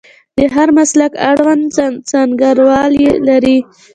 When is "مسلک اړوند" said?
0.77-1.63